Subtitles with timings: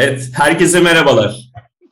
[0.00, 1.36] Evet, herkese merhabalar.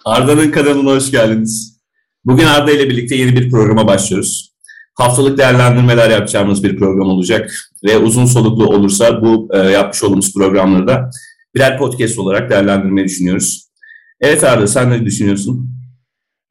[0.05, 1.81] Arda'nın kanalına hoş geldiniz.
[2.25, 4.53] Bugün Arda ile birlikte yeni bir programa başlıyoruz.
[4.95, 7.51] Haftalık değerlendirmeler yapacağımız bir program olacak
[7.85, 11.11] ve uzun soluklu olursa bu e, yapmış olduğumuz programları da
[11.55, 13.69] birer podcast olarak değerlendirmeyi düşünüyoruz.
[14.21, 15.71] Evet Arda, sen ne düşünüyorsun?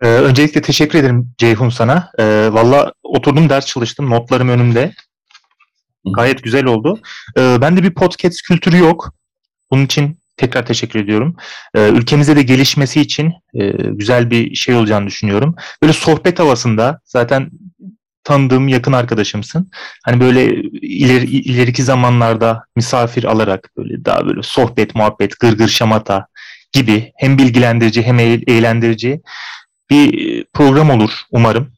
[0.02, 2.12] Ee, öncelikle teşekkür ederim Ceyhun sana.
[2.20, 4.94] Ee, Valla oturdum ders çalıştım, notlarım önümde.
[6.16, 7.00] Gayet güzel oldu.
[7.38, 9.14] Ee, bende bir podcast kültürü yok.
[9.72, 11.36] Bunun için tekrar teşekkür ediyorum.
[11.76, 15.56] Ee, ülkemizde de gelişmesi için e, güzel bir şey olacağını düşünüyorum.
[15.82, 17.52] Böyle sohbet havasında zaten
[18.24, 19.70] tanıdığım yakın arkadaşımsın.
[20.04, 26.28] Hani böyle ileri, ileriki zamanlarda misafir alarak böyle daha böyle sohbet, muhabbet, gırgır şamata
[26.72, 29.22] gibi hem bilgilendirici hem eğlendirici
[29.90, 31.72] bir program olur umarım.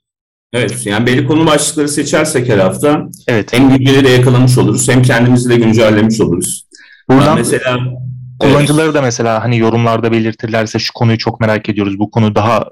[0.54, 3.54] Evet, yani belli konu başlıkları seçersek her hafta evet.
[3.54, 6.68] hem günceli de yakalamış oluruz hem kendimizi de güncellemiş oluruz.
[7.10, 7.80] Buradan ben mesela
[8.40, 12.00] kullanıcıları da mesela hani yorumlarda belirtirlerse şu konuyu çok merak ediyoruz.
[12.00, 12.66] Bu konu daha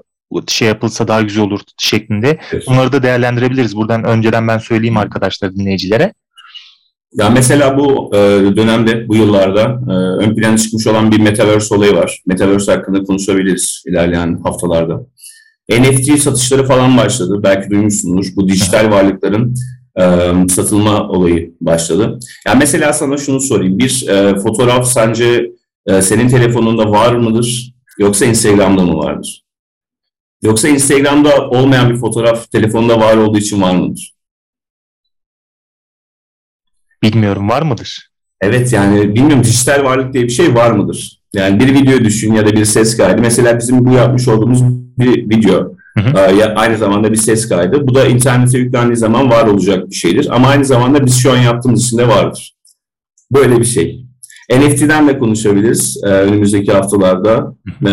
[0.48, 2.38] şey yapılsa daha güzel olur şeklinde.
[2.52, 2.64] Evet.
[2.66, 3.76] Bunları da değerlendirebiliriz.
[3.76, 6.12] Buradan önceden ben söyleyeyim arkadaşlar dinleyicilere.
[7.12, 8.18] Ya mesela bu e,
[8.56, 9.92] dönemde, bu yıllarda e,
[10.24, 12.22] ön plana çıkmış olan bir Metaverse olayı var.
[12.26, 15.00] Metaverse hakkında konuşabiliriz ilerleyen haftalarda.
[15.70, 17.40] NFT satışları falan başladı.
[17.42, 18.36] Belki duymuşsunuz.
[18.36, 19.54] Bu dijital varlıkların
[20.00, 22.18] e, satılma olayı başladı.
[22.46, 23.78] Yani mesela sana şunu sorayım.
[23.78, 25.50] Bir e, fotoğraf sence
[25.86, 27.74] e, senin telefonunda var mıdır?
[27.98, 29.44] Yoksa Instagram'da mı vardır?
[30.42, 34.14] Yoksa Instagram'da olmayan bir fotoğraf telefonda var olduğu için var mıdır?
[37.02, 38.10] Bilmiyorum var mıdır?
[38.40, 41.22] Evet yani bilmiyorum dijital varlık diye bir şey var mıdır?
[41.32, 43.22] Yani bir video düşün ya da bir ses kaydı.
[43.22, 44.62] Mesela bizim bu yapmış olduğumuz
[44.98, 45.76] bir video.
[45.98, 46.18] Hı hı.
[46.56, 47.86] Aynı zamanda bir ses kaydı.
[47.86, 50.28] Bu da internete yüklendiği zaman var olacak bir şeydir.
[50.34, 52.56] Ama aynı zamanda biz şu an yaptığımız için de vardır.
[53.32, 54.05] Böyle bir şey.
[54.50, 57.56] NFT'den de konuşabiliriz e, önümüzdeki haftalarda.
[57.86, 57.92] E,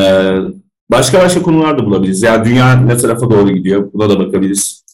[0.92, 2.24] başka başka konular da bulabiliriz.
[2.24, 4.86] Yani dünya ne tarafa doğru gidiyor buna da bakabiliriz.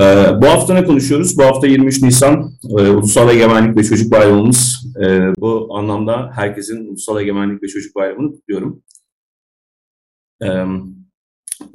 [0.00, 0.02] E,
[0.42, 1.38] bu hafta ne konuşuyoruz?
[1.38, 4.86] Bu hafta 23 Nisan e, Ulusal Egemenlik ve Çocuk Bayramımız.
[5.02, 8.82] E, bu anlamda herkesin Ulusal Egemenlik ve Çocuk Bayramı'nı kutluyorum.
[10.40, 10.66] Evet.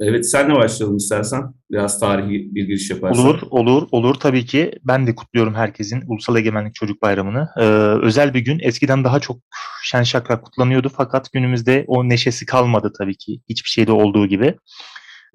[0.00, 1.42] Evet senle başlayalım istersen.
[1.70, 3.26] Biraz tarihi bir giriş yaparsan.
[3.26, 4.72] Olur, olur, olur tabii ki.
[4.84, 7.48] Ben de kutluyorum herkesin Ulusal Egemenlik Çocuk Bayramı'nı.
[7.56, 7.62] Ee,
[8.06, 8.58] özel bir gün.
[8.62, 9.38] Eskiden daha çok
[9.84, 13.40] şen şakrak kutlanıyordu fakat günümüzde o neşesi kalmadı tabii ki.
[13.48, 14.54] Hiçbir şeyde olduğu gibi.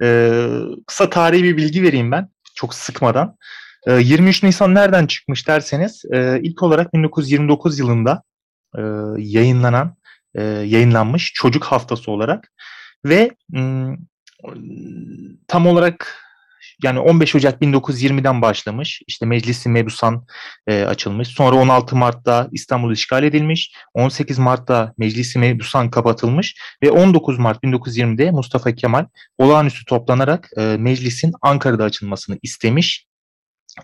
[0.03, 0.41] Ee,
[0.87, 2.29] kısa tarihi bir bilgi vereyim ben.
[2.55, 3.35] Çok sıkmadan.
[3.87, 8.23] Ee, 23 Nisan nereden çıkmış derseniz e, ilk olarak 1929 yılında
[8.77, 8.81] e,
[9.17, 9.95] yayınlanan,
[10.35, 12.51] e, yayınlanmış çocuk haftası olarak
[13.05, 13.31] ve
[15.47, 16.23] tam olarak
[16.83, 19.01] yani 15 Ocak 1920'den başlamış.
[19.07, 20.25] İşte Meclisi Mebusan
[20.67, 21.27] e, açılmış.
[21.27, 23.73] Sonra 16 Mart'ta İstanbul işgal edilmiş.
[23.93, 29.05] 18 Mart'ta Meclisi Mebusan kapatılmış ve 19 Mart 1920'de Mustafa Kemal
[29.37, 33.07] olağanüstü toplanarak e, meclisin Ankara'da açılmasını istemiş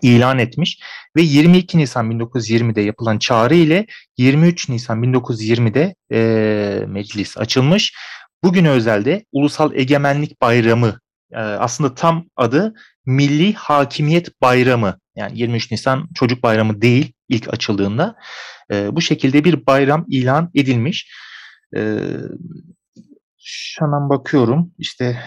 [0.02, 0.79] ilan etmiş
[1.16, 3.85] ve 22 Nisan 1920'de yapılan çağrı ile
[4.18, 7.94] 23 Nisan 1920'de e, meclis açılmış.
[8.43, 10.99] Bugün özelde Ulusal Egemenlik Bayramı
[11.31, 12.73] e, aslında tam adı
[13.05, 14.99] Milli Hakimiyet Bayramı.
[15.15, 18.15] Yani 23 Nisan Çocuk Bayramı değil ilk açıldığında.
[18.71, 21.11] E, bu şekilde bir bayram ilan edilmiş.
[21.75, 21.97] E,
[23.43, 25.23] şu an bakıyorum işte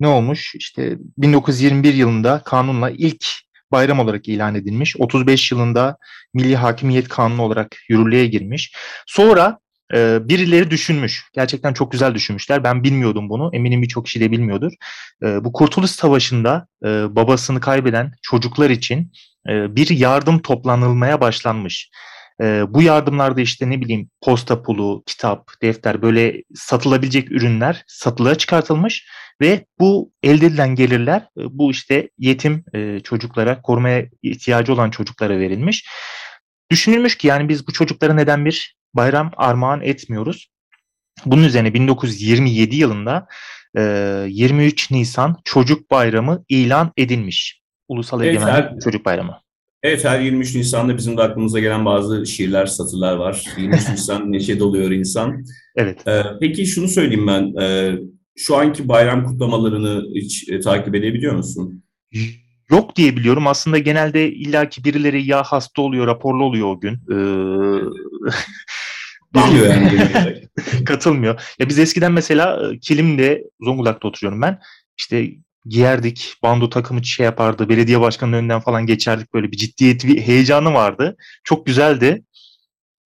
[0.00, 0.54] ne olmuş?
[0.54, 3.26] İşte 1921 yılında kanunla ilk
[3.72, 4.96] bayram olarak ilan edilmiş.
[4.96, 5.96] 35 yılında
[6.34, 8.76] Milli Hakimiyet Kanunu olarak yürürlüğe girmiş.
[9.06, 9.58] Sonra
[9.94, 11.24] e, birileri düşünmüş.
[11.32, 12.64] Gerçekten çok güzel düşünmüşler.
[12.64, 13.50] Ben bilmiyordum bunu.
[13.52, 14.72] Eminim birçok kişi de bilmiyordur.
[15.22, 19.12] E, bu Kurtuluş Savaşı'nda e, babasını kaybeden çocuklar için
[19.48, 21.90] e, bir yardım toplanılmaya başlanmış.
[22.42, 29.06] E, bu yardımlarda işte ne bileyim posta pulu, kitap, defter böyle satılabilecek ürünler satılığa çıkartılmış
[29.40, 35.38] ve bu elde edilen gelirler e, bu işte yetim e, çocuklara, korumaya ihtiyacı olan çocuklara
[35.38, 35.88] verilmiş.
[36.70, 40.50] Düşünülmüş ki yani biz bu çocuklara neden bir bayram armağan etmiyoruz.
[41.26, 43.26] Bunun üzerine 1927 yılında
[43.76, 47.62] 23 Nisan Çocuk Bayramı ilan edilmiş.
[47.88, 49.40] Ulusal evet, Egemenlik her, Çocuk Bayramı.
[49.82, 53.44] Evet her 23 Nisan'da bizim de aklımıza gelen bazı şiirler, satırlar var.
[53.56, 55.44] 23 Nisan neşe doluyor insan.
[55.76, 56.08] Evet.
[56.08, 57.62] Ee, peki şunu söyleyeyim ben.
[57.62, 57.98] Ee,
[58.36, 61.84] şu anki bayram kutlamalarını hiç e, takip edebiliyor musun?
[62.70, 63.46] Yok diye biliyorum.
[63.46, 66.94] Aslında genelde illaki birileri ya hasta oluyor, raporlu oluyor o gün.
[66.94, 67.14] Ee,
[69.34, 70.42] Geliyor yani.
[70.84, 71.54] Katılmıyor.
[71.58, 74.60] Ya biz eskiden mesela e, Kilim'de Zonguldak'ta oturuyorum ben.
[74.98, 75.30] İşte
[75.64, 80.74] giyerdik, bando takımı şey yapardı, belediye başkanının önünden falan geçerdik böyle bir ciddiyet, bir heyecanı
[80.74, 81.16] vardı.
[81.44, 82.22] Çok güzeldi.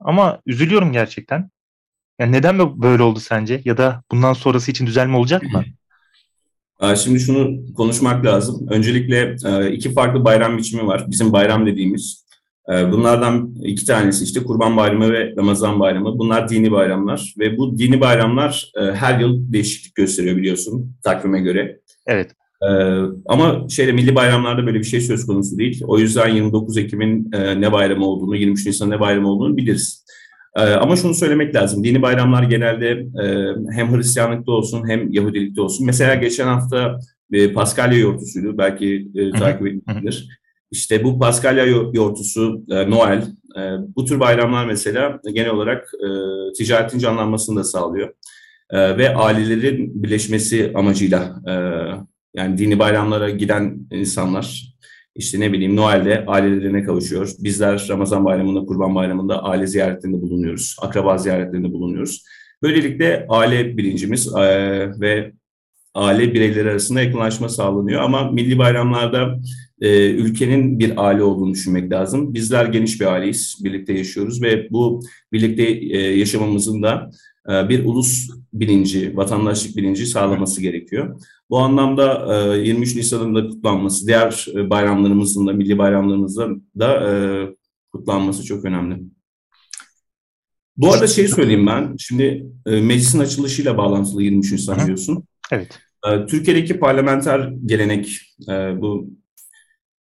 [0.00, 1.50] Ama üzülüyorum gerçekten.
[2.18, 3.62] Yani neden böyle oldu sence?
[3.64, 5.64] Ya da bundan sonrası için düzelme olacak mı?
[6.96, 8.66] Şimdi şunu konuşmak lazım.
[8.70, 9.36] Öncelikle
[9.72, 11.06] iki farklı bayram biçimi var.
[11.10, 12.26] Bizim bayram dediğimiz.
[12.68, 16.18] Bunlardan iki tanesi işte Kurban Bayramı ve Ramazan Bayramı.
[16.18, 21.80] Bunlar dini bayramlar ve bu dini bayramlar her yıl değişiklik gösteriyor biliyorsun takvime göre.
[22.06, 22.30] Evet.
[23.26, 25.82] Ama şeyde milli bayramlarda böyle bir şey söz konusu değil.
[25.86, 30.04] O yüzden 29 Ekim'in ne bayramı olduğunu, 23 Nisan ne bayramı olduğunu biliriz.
[30.54, 31.84] Ama şunu söylemek lazım.
[31.84, 33.06] Dini bayramlar genelde
[33.72, 35.86] hem Hristiyanlıkta olsun hem Yahudilikte olsun.
[35.86, 36.98] Mesela geçen hafta
[37.54, 38.58] Paskalya yortusuydu.
[38.58, 39.08] Belki
[39.38, 40.28] takip edilir.
[40.70, 43.24] İşte bu Paskalya yortusu, Noel,
[43.96, 45.88] bu tür bayramlar mesela genel olarak
[46.56, 48.14] ticaretin canlanmasını da sağlıyor.
[48.72, 51.42] Ve ailelerin birleşmesi amacıyla
[52.36, 54.71] yani dini bayramlara giden insanlar
[55.16, 57.30] işte ne bileyim Noel'de ailelerine kavuşuyor.
[57.38, 60.76] Bizler Ramazan bayramında, Kurban bayramında aile ziyaretlerinde bulunuyoruz.
[60.80, 62.24] Akraba ziyaretlerinde bulunuyoruz.
[62.62, 64.34] Böylelikle aile bilincimiz
[65.00, 65.32] ve
[65.94, 68.02] aile bireyleri arasında yakınlaşma sağlanıyor.
[68.02, 69.38] Ama milli bayramlarda
[69.80, 72.34] ülkenin bir aile olduğunu düşünmek lazım.
[72.34, 75.00] Bizler geniş bir aileyiz, birlikte yaşıyoruz ve bu
[75.32, 75.62] birlikte
[75.98, 77.10] yaşamamızın da
[77.48, 81.20] bir ulus bilinci, vatandaşlık bilinci sağlaması gerekiyor.
[81.52, 87.48] Bu anlamda 23 e, Nisan'ın da kutlanması, diğer e, bayramlarımızın da, milli bayramlarımızın da
[87.92, 89.02] kutlanması çok önemli.
[90.76, 95.24] Bu arada şey söyleyeyim ben, şimdi meclisin açılışıyla bağlantılı 23 Nisan biliyorsun.
[95.50, 95.78] Evet.
[96.28, 98.20] Türkiye'deki parlamenter gelenek,
[98.76, 99.10] bu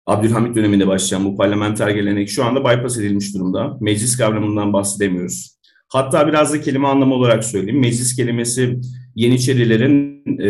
[0.06, 3.78] Abdülhamit döneminde başlayan bu parlamenter gelenek şu anda bypass edilmiş durumda.
[3.80, 5.58] Meclis kavramından bahsedemiyoruz.
[5.88, 7.80] Hatta biraz da kelime anlamı olarak söyleyeyim.
[7.80, 8.80] Meclis kelimesi
[9.14, 10.48] Yeniçerilerin e,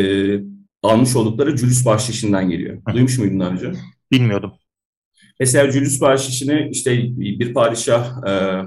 [0.90, 2.82] almış oldukları cülüs bahşişinden geliyor.
[2.92, 3.72] Duymuş muydun daha önce?
[4.12, 4.52] Bilmiyordum.
[5.40, 8.62] Mesela cülüs bahşişini işte bir padişah e,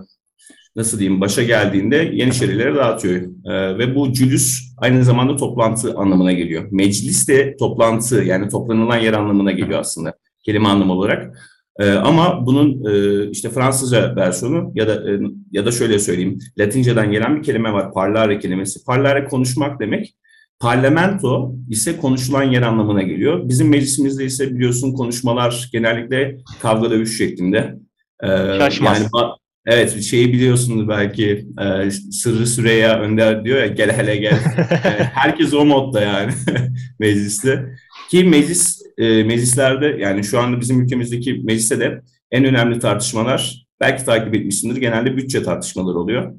[0.76, 3.22] nasıl diyeyim başa geldiğinde Yeniçerilere dağıtıyor.
[3.46, 6.68] E, ve bu cülüs aynı zamanda toplantı anlamına geliyor.
[6.72, 10.14] Meclis de toplantı yani toplanılan yer anlamına geliyor aslında
[10.46, 11.38] kelime anlamı olarak.
[11.80, 15.20] E, ama bunun e, işte Fransızca versiyonu ya da e,
[15.52, 18.86] ya da şöyle söyleyeyim, Latinceden gelen bir kelime var, parlare kelimesi.
[18.86, 20.16] Parlare konuşmak demek.
[20.62, 23.50] Parlamento ise konuşulan yer anlamına geliyor.
[23.50, 27.76] Bizim meclisimizde ise biliyorsun konuşmalar genellikle kavga dövüş şeklinde.
[28.24, 28.28] Ee,
[28.58, 29.00] Şaşmaz.
[29.00, 29.32] Yani
[29.66, 34.34] Evet şeyi biliyorsunuz belki e, Sırrı Süreyya Önder diyor ya gel hele gel.
[34.70, 36.32] e, herkes o modda yani
[37.00, 37.76] mecliste.
[38.10, 44.06] Ki meclis e, meclislerde yani şu anda bizim ülkemizdeki mecliste de en önemli tartışmalar belki
[44.06, 46.34] takip etmişsindir genelde bütçe tartışmaları oluyor.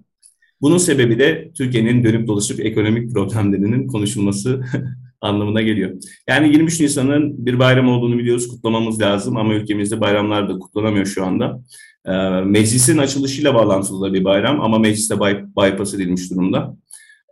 [0.63, 4.63] Bunun sebebi de Türkiye'nin dönüp dolaşıp ekonomik problemlerinin konuşulması
[5.21, 5.91] anlamına geliyor.
[6.29, 11.25] Yani 23 Nisan'ın bir bayram olduğunu biliyoruz, kutlamamız lazım ama ülkemizde bayramlar da kutlanamıyor şu
[11.27, 11.63] anda.
[12.07, 12.13] E,
[12.45, 16.77] meclisin açılışıyla bağlantılı da bir bayram ama mecliste bay, bypass edilmiş durumda.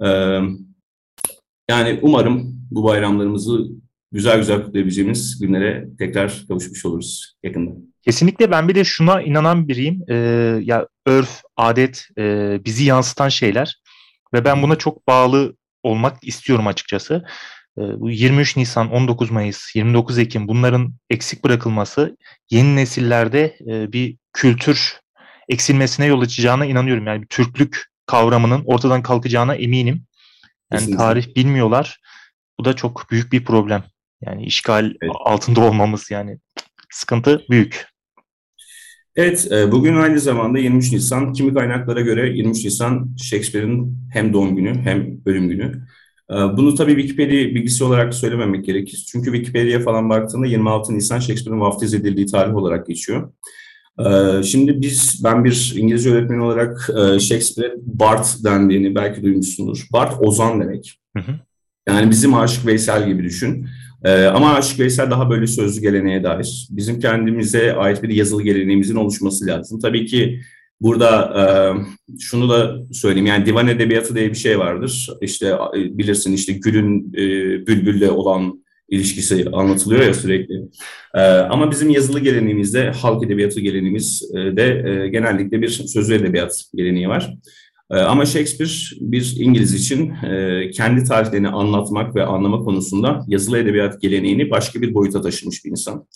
[0.00, 0.08] E,
[1.70, 3.66] yani umarım bu bayramlarımızı
[4.12, 7.89] güzel güzel kutlayabileceğimiz günlere tekrar kavuşmuş oluruz yakında.
[8.02, 10.04] Kesinlikle ben bir de şuna inanan biriyim.
[10.08, 10.14] Ee,
[10.62, 13.76] ya örf, adet e, bizi yansıtan şeyler
[14.34, 17.24] ve ben buna çok bağlı olmak istiyorum açıkçası.
[17.78, 22.16] Ee, bu 23 Nisan, 19 Mayıs, 29 Ekim bunların eksik bırakılması
[22.50, 25.00] yeni nesillerde e, bir kültür
[25.48, 27.06] eksilmesine yol açacağına inanıyorum.
[27.06, 30.06] Yani bir Türklük kavramının ortadan kalkacağına eminim.
[30.72, 30.98] Yani Kesinlikle.
[30.98, 32.00] tarih bilmiyorlar.
[32.60, 33.84] Bu da çok büyük bir problem.
[34.26, 35.12] Yani işgal evet.
[35.14, 36.38] altında olmamız yani
[36.90, 37.90] sıkıntı büyük.
[39.16, 41.32] Evet, e, bugün aynı zamanda 23 Nisan.
[41.32, 45.86] Kimi kaynaklara göre 23 Nisan Shakespeare'in hem doğum günü hem ölüm günü.
[46.30, 49.06] E, bunu tabii Wikipedia bilgisi olarak söylememek gerekir.
[49.12, 53.32] Çünkü Wikipedia'ya falan baktığında 26 Nisan Shakespeare'in vaftiz edildiği tarih olarak geçiyor.
[53.98, 59.86] E, şimdi biz, ben bir İngilizce öğretmeni olarak Shakespeare Bart dendiğini belki duymuşsundur.
[59.92, 61.00] Bart ozan demek.
[61.16, 61.32] Hı hı.
[61.88, 63.66] Yani bizim Aşık Veysel gibi düşün.
[64.04, 66.68] Ee, ama Aşık Veysel daha böyle sözlü geleneğe dair.
[66.70, 69.80] Bizim kendimize ait bir yazılı geleneğimizin oluşması lazım.
[69.80, 70.40] Tabii ki
[70.80, 71.44] burada e,
[72.20, 75.08] şunu da söyleyeyim yani divan edebiyatı diye bir şey vardır.
[75.20, 77.26] İşte e, bilirsin işte Gül'ün e,
[77.66, 80.54] Bülbül'le olan ilişkisi anlatılıyor ya sürekli.
[81.14, 87.34] E, ama bizim yazılı geleneğimizde halk edebiyatı geleneğimizde e, genellikle bir sözlü edebiyat geleneği var.
[87.90, 88.70] Ee, ama Shakespeare
[89.00, 94.94] bir İngiliz için e, kendi tarihlerini anlatmak ve anlama konusunda yazılı edebiyat geleneğini başka bir
[94.94, 96.06] boyuta taşımış bir insan.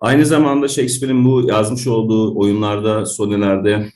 [0.00, 3.86] Aynı zamanda Shakespeare'in bu yazmış olduğu oyunlarda, sonelerde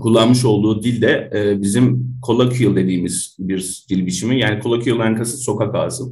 [0.00, 4.40] kullanmış olduğu dil de e, bizim colloquial dediğimiz bir dil biçimi.
[4.40, 6.04] Yani colloquial'dan kasıt sokak ağzı.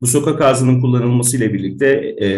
[0.00, 1.86] Bu sokak ağzının kullanılmasıyla birlikte
[2.22, 2.28] e,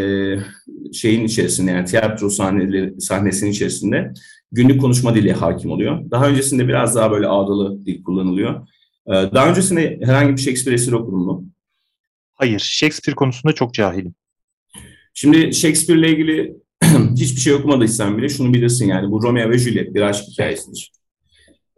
[0.92, 4.12] şeyin içerisinde yani tiyatro sahneleri, sahnesinin içerisinde
[4.54, 6.10] günlük konuşma dili hakim oluyor.
[6.10, 8.68] Daha öncesinde biraz daha böyle ağdalı dil kullanılıyor.
[9.06, 11.44] Ee, daha öncesinde herhangi bir Shakespeare eseri okudun mu?
[12.34, 14.14] Hayır, Shakespeare konusunda çok cahilim.
[15.14, 16.56] Şimdi Shakespeare ile ilgili
[17.16, 20.92] hiçbir şey okumadıysan bile şunu bilirsin yani bu Romeo ve Juliet bir aşk hikayesidir.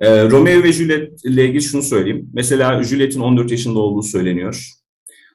[0.01, 2.31] Ee, Romeo ve Juliet ile ilgili şunu söyleyeyim.
[2.33, 4.73] Mesela Juliet'in 14 yaşında olduğu söyleniyor.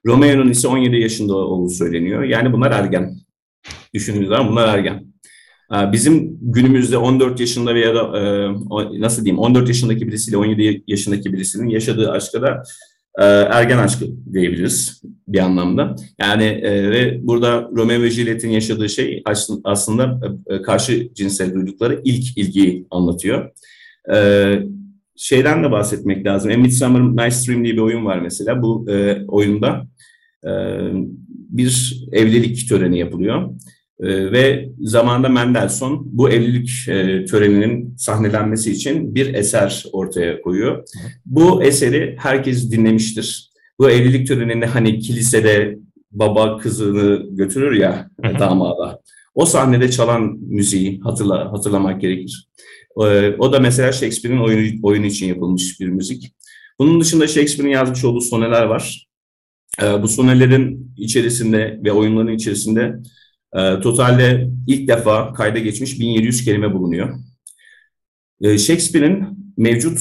[0.06, 2.24] Romeo'nun ise 17 yaşında olduğu söyleniyor.
[2.24, 3.18] Yani bunlar ergen.
[3.94, 5.11] Düşündüğünüz zaman bunlar ergen.
[5.74, 11.34] Ee, bizim günümüzde 14 yaşında veya da e, nasıl diyeyim 14 yaşındaki birisiyle 17 yaşındaki
[11.34, 12.64] birisinin yaşadığı aşka da
[13.20, 15.96] e, ergen aşkı diyebiliriz bir anlamda.
[16.22, 19.24] Yani e, ve burada Romeo ve Juliet'in yaşadığı şey
[19.64, 20.20] aslında
[20.66, 23.52] karşı cinsel duydukları ilk ilgiyi anlatıyor.
[25.16, 26.52] Şeyden de bahsetmek lazım.
[26.52, 28.62] A Midsummer Night's Dream diye bir oyun var mesela.
[28.62, 28.86] Bu
[29.28, 29.88] oyunda
[31.50, 33.50] bir evlilik töreni yapılıyor.
[34.02, 40.84] Ee, ve zamanında Mendelssohn bu evlilik e, töreninin sahnelenmesi için bir eser ortaya koyuyor.
[41.26, 43.52] Bu eseri herkes dinlemiştir.
[43.80, 45.78] Bu evlilik töreninde hani kilisede
[46.12, 49.02] baba kızını götürür ya damada.
[49.36, 52.48] O sahnede çalan müziği hatırla, hatırlamak gerekir.
[52.98, 56.36] Ee, o da mesela Shakespeare'in oyunu, oyunu için yapılmış bir müzik.
[56.80, 59.08] Bunun dışında Shakespeare'in yazmış olduğu soneler var.
[59.82, 62.96] Ee, bu sonelerin içerisinde ve oyunların içerisinde
[63.56, 67.20] e, totalde ilk defa kayda geçmiş 1700 kelime bulunuyor.
[68.42, 69.26] E, Shakespeare'in
[69.58, 70.00] mevcut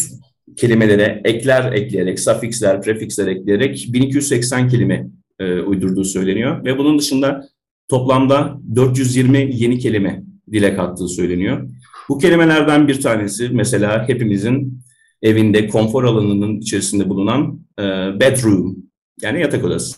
[0.56, 5.06] kelimelere ekler ekleyerek, sufiksler, prefiksler ekleyerek 1280 kelime
[5.38, 6.64] e, uydurduğu söyleniyor.
[6.64, 7.48] Ve bunun dışında
[7.88, 11.68] toplamda 420 yeni kelime dile kattığı söyleniyor.
[12.08, 14.82] Bu kelimelerden bir tanesi mesela hepimizin
[15.22, 17.82] evinde konfor alanının içerisinde bulunan e,
[18.20, 18.76] bedroom
[19.22, 19.96] yani yatak odası.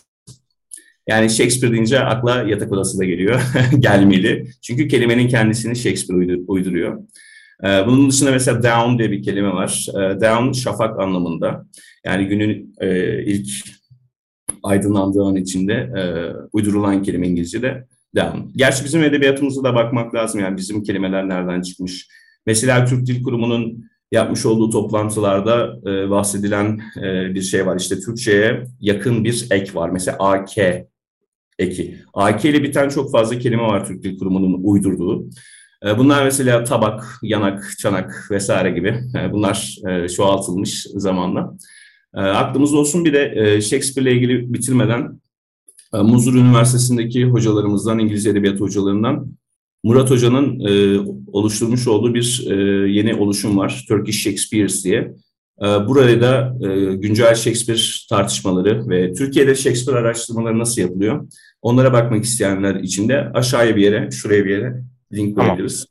[1.07, 3.41] Yani Shakespeare deyince akla yatak odası da geliyor,
[3.79, 4.47] gelmeli.
[4.61, 7.03] Çünkü kelimenin kendisini Shakespeare uyduruyor.
[7.63, 9.87] Ee, bunun dışında mesela down diye bir kelime var.
[9.89, 11.65] Ee, down şafak anlamında.
[12.05, 13.49] Yani günün e, ilk
[14.63, 16.01] aydınlandığı an içinde e,
[16.53, 18.37] uydurulan kelime İngilizce'de down.
[18.55, 20.41] Gerçi bizim edebiyatımıza da bakmak lazım.
[20.41, 22.07] Yani bizim kelimeler nereden çıkmış?
[22.45, 26.81] Mesela Türk Dil Kurumu'nun yapmış olduğu toplantılarda e, bahsedilen
[27.35, 27.79] bir şey var.
[27.79, 29.89] İşte Türkçe'ye yakın bir ek var.
[29.89, 30.57] Mesela AK
[31.59, 31.97] eki.
[32.13, 35.29] AK ile biten çok fazla kelime var Türk Dil Kurumu'nun uydurduğu.
[35.85, 39.03] E, bunlar mesela tabak, yanak, çanak vesaire gibi.
[39.19, 41.57] E, bunlar e, çoğaltılmış zamanla.
[42.13, 45.21] Aklımızda olsun bir de Shakespeare ile ilgili bitirmeden
[45.93, 49.27] Muzur Üniversitesi'ndeki hocalarımızdan, İngilizce Edebiyat hocalarından
[49.83, 50.59] Murat Hoca'nın
[51.27, 52.45] oluşturmuş olduğu bir
[52.87, 53.85] yeni oluşum var.
[53.87, 55.13] Turkish Shakespeare's diye.
[55.61, 56.55] Buraya da
[56.93, 57.79] güncel Shakespeare
[58.09, 61.27] tartışmaları ve Türkiye'de Shakespeare araştırmaları nasıl yapılıyor?
[61.61, 64.83] Onlara bakmak isteyenler için de aşağıya bir yere, şuraya bir yere
[65.13, 65.85] link koyabiliriz.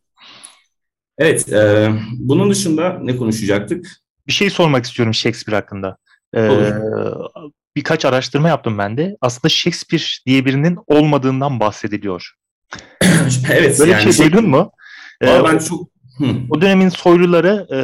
[1.18, 3.86] Evet, e, bunun dışında ne konuşacaktık?
[4.26, 5.96] Bir şey sormak istiyorum Shakespeare hakkında.
[6.36, 6.72] Ee,
[7.76, 9.16] birkaç araştırma yaptım ben de.
[9.20, 12.32] Aslında Shakespeare diye birinin olmadığından bahsediliyor.
[13.52, 13.78] evet.
[13.78, 14.72] Böyle yani bir şey duydun mu?
[15.22, 15.88] Ee, ben çok...
[16.50, 17.78] O dönemin soyluları e,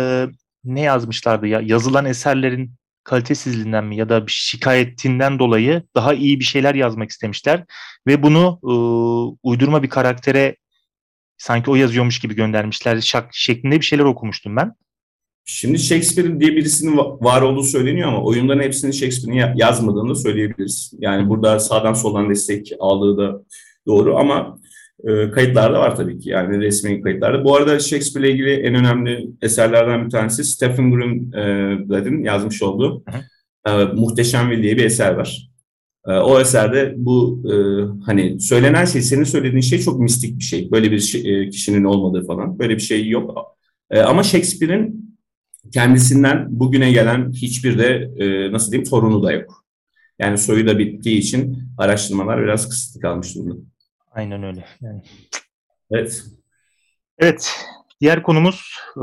[0.64, 1.60] ne yazmışlardı ya?
[1.60, 2.72] Yazılan eserlerin
[3.04, 7.64] kalitesizliğinden mi ya da bir şikayetinden dolayı daha iyi bir şeyler yazmak istemişler
[8.06, 8.72] ve bunu e,
[9.42, 10.56] uydurma bir karaktere
[11.38, 14.74] sanki o yazıyormuş gibi göndermişler şak, şeklinde bir şeyler okumuştum ben.
[15.44, 20.92] Şimdi Shakespeare diye birisinin var olduğu söyleniyor ama oyunların hepsini Shakespeare'in yazmadığını söyleyebiliriz.
[20.98, 23.42] Yani burada sağdan soldan destek aldığı da
[23.86, 24.58] doğru ama
[25.04, 27.44] e, kayıtlarda var tabii ki yani resmi kayıtlarda.
[27.44, 33.04] Bu arada Shakespeare ile ilgili en önemli eserlerden bir tanesi Stephen Greenblatt'in yazmış olduğu
[33.66, 35.50] e, Muhteşem Will diye bir eser var.
[36.06, 37.54] E, o eserde bu e,
[38.06, 40.70] hani söylenen şey, senin söylediğin şey çok mistik bir şey.
[40.70, 42.58] Böyle bir şey, e, kişinin olmadığı falan.
[42.58, 43.56] Böyle bir şey yok.
[43.90, 45.18] E, ama Shakespeare'in
[45.72, 49.64] kendisinden bugüne gelen hiçbir de e, nasıl diyeyim torunu da yok.
[50.18, 53.54] Yani soyu da bittiği için araştırmalar biraz kısıtlı kalmış durumda.
[54.12, 54.64] Aynen öyle.
[54.80, 55.02] Yani.
[55.90, 56.24] Evet.
[57.18, 57.66] Evet.
[58.00, 59.02] Diğer konumuz e,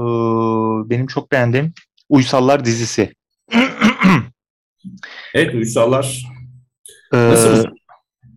[0.90, 1.74] benim çok beğendiğim
[2.10, 3.14] Uysallar dizisi.
[5.34, 6.26] evet Uysallar.
[7.14, 7.66] Ee, Nasıl?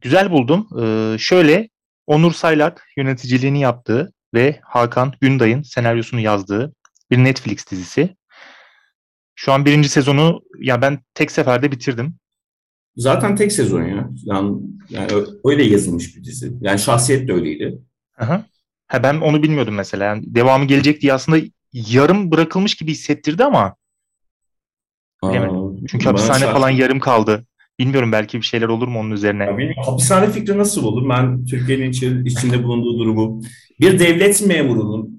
[0.00, 0.68] Güzel buldum.
[0.80, 1.68] Ee, şöyle
[2.06, 6.74] Onur Saylak yöneticiliğini yaptığı ve Hakan Günday'ın senaryosunu yazdığı
[7.10, 8.16] bir Netflix dizisi.
[9.34, 12.14] Şu an birinci sezonu ya ben tek seferde bitirdim.
[12.98, 14.10] Zaten tek sezon ya.
[14.24, 14.58] Yani,
[14.90, 15.12] yani
[15.44, 16.52] öyle yazılmış bir dizi.
[16.60, 17.78] Yani şahsiyet de öyleydi.
[18.18, 18.44] Aha.
[18.86, 20.04] Ha, ben onu bilmiyordum mesela.
[20.04, 21.38] Yani devamı gelecek diye aslında
[21.72, 23.76] yarım bırakılmış gibi hissettirdi ama
[25.24, 25.86] bilemedim.
[25.86, 26.52] Çünkü hapishane şahsi...
[26.52, 27.46] falan yarım kaldı.
[27.78, 29.44] Bilmiyorum belki bir şeyler olur mu onun üzerine.
[29.44, 31.08] Ya hapishane fikri nasıl olur?
[31.08, 33.42] Ben Türkiye'nin içinde bulunduğu durumu
[33.80, 35.17] bir devlet memurunun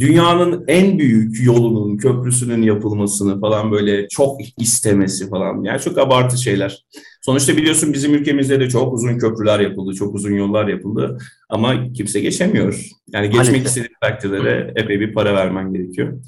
[0.00, 5.62] dünyanın en büyük yolunun, köprüsünün yapılmasını falan böyle çok istemesi falan.
[5.62, 6.84] Yani çok abartı şeyler.
[7.22, 12.20] Sonuçta biliyorsun bizim ülkemizde de çok uzun köprüler yapıldı, çok uzun yollar yapıldı ama kimse
[12.20, 12.86] geçemiyor.
[13.12, 13.66] Yani geçmek Maalesef.
[13.66, 16.20] istediğin takdirde epey bir para vermen gerekiyor.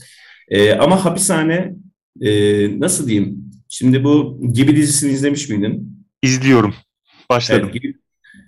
[0.48, 1.74] Ee, ama hapishane
[2.20, 2.30] e,
[2.80, 3.50] nasıl diyeyim?
[3.68, 6.04] Şimdi bu Gibi dizisini izlemiş miydin?
[6.22, 6.74] İzliyorum.
[7.30, 7.68] Başladım.
[7.72, 7.94] Evet, Gibi,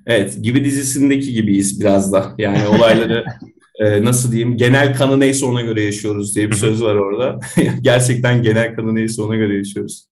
[0.07, 2.35] evet, Gibi dizisindeki gibiyiz biraz da.
[2.39, 3.25] Yani olayları
[3.79, 7.41] e, nasıl diyeyim genel kanı neyse ona göre yaşıyoruz diye bir söz var orada.
[7.81, 10.07] Gerçekten genel kanı neyse ona göre yaşıyoruz.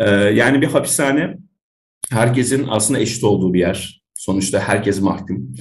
[0.00, 1.36] E, yani bir hapishane
[2.10, 4.02] herkesin aslında eşit olduğu bir yer.
[4.14, 5.52] Sonuçta herkes mahkum.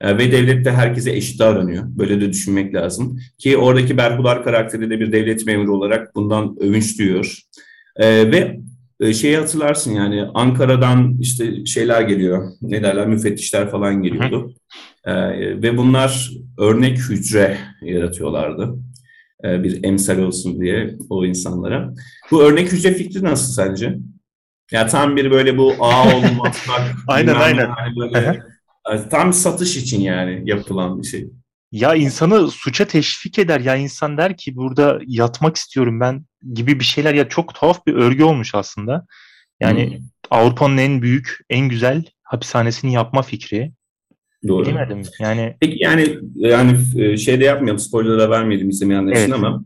[0.00, 1.84] E, ve devlet de herkese eşit davranıyor.
[1.86, 3.20] Böyle de düşünmek lazım.
[3.38, 7.38] Ki oradaki Berhudar karakteri de bir devlet memuru olarak bundan övünç duyuyor.
[7.96, 8.60] E, ve
[9.14, 12.52] şeyi hatırlarsın yani Ankara'dan işte şeyler geliyor.
[12.62, 14.54] Ne derler müfettişler falan geliyordu.
[15.04, 15.14] E,
[15.62, 18.76] ve bunlar örnek hücre yaratıyorlardı.
[19.44, 21.94] E, bir emsal olsun diye o insanlara.
[22.30, 23.98] Bu örnek hücre fikri nasıl sence?
[24.70, 26.94] Ya tam bir böyle bu ağ olmazsak.
[27.08, 27.70] aynen aynen.
[27.78, 28.42] Yani böyle,
[29.10, 31.30] tam satış için yani yapılan bir şey.
[31.72, 33.60] Ya insanı suça teşvik eder.
[33.60, 37.14] Ya insan der ki burada yatmak istiyorum ben gibi bir şeyler.
[37.14, 39.06] Ya çok tuhaf bir örgü olmuş aslında.
[39.60, 40.06] Yani hmm.
[40.30, 43.72] Avrupa'nın en büyük, en güzel hapishanesini yapma fikri.
[44.48, 44.66] Doğru.
[44.66, 45.02] Bilemedim.
[45.20, 49.22] Yani Peki yani yani e, şeyde yapmayalım, spoiler da vermeyelim izlemeyenler evet.
[49.22, 49.64] için ama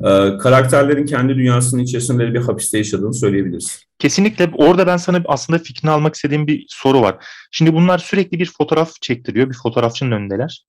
[0.00, 3.86] e, karakterlerin kendi dünyasının içerisinde bir hapiste yaşadığını söyleyebiliriz.
[3.98, 7.16] Kesinlikle orada ben sana aslında fikrini almak istediğim bir soru var.
[7.50, 9.50] Şimdi bunlar sürekli bir fotoğraf çektiriyor.
[9.50, 10.66] Bir fotoğrafçının önündeler.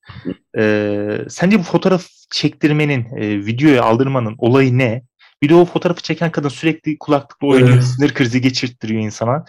[0.58, 5.04] Ee, sence bu fotoğraf çektirmenin, e, videoya aldırmanın olayı ne?
[5.42, 7.74] Bir de o fotoğrafı çeken kadın sürekli kulaklıkla oynuyor.
[7.74, 7.84] Evet.
[7.84, 9.46] Sinir krizi geçirttiriyor insana.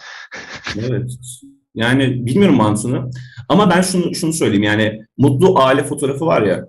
[0.75, 1.11] evet.
[1.75, 3.09] Yani bilmiyorum mantığını.
[3.49, 4.63] Ama ben şunu şunu söyleyeyim.
[4.63, 6.65] Yani mutlu aile fotoğrafı var ya.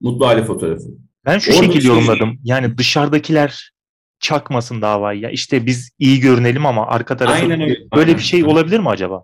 [0.00, 0.84] Mutlu aile fotoğrafı.
[1.26, 1.90] Ben şu şekilde şey...
[1.90, 2.38] yorumladım.
[2.44, 3.70] Yani dışarıdakiler
[4.20, 5.30] çakmasın davayı ya.
[5.30, 7.74] İşte biz iyi görünelim ama arka tarafı Aynen öyle.
[7.94, 8.16] böyle Aynen.
[8.16, 9.22] bir şey olabilir mi acaba?